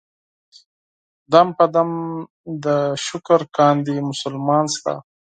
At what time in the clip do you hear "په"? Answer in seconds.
1.57-1.65